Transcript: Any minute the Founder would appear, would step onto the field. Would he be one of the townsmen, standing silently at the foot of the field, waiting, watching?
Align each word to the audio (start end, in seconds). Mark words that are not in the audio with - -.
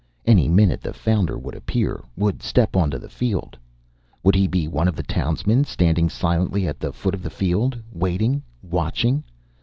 Any 0.25 0.47
minute 0.47 0.81
the 0.81 0.93
Founder 0.93 1.37
would 1.37 1.53
appear, 1.53 2.03
would 2.17 2.41
step 2.41 2.75
onto 2.75 2.97
the 2.97 3.07
field. 3.07 3.55
Would 4.23 4.33
he 4.33 4.47
be 4.47 4.67
one 4.67 4.87
of 4.87 4.95
the 4.95 5.03
townsmen, 5.03 5.63
standing 5.63 6.09
silently 6.09 6.67
at 6.67 6.79
the 6.79 6.91
foot 6.91 7.13
of 7.13 7.21
the 7.21 7.29
field, 7.29 7.77
waiting, 7.93 8.41
watching? 8.63 9.23